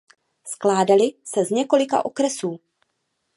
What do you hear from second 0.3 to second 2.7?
Skládaly se z několika okresů.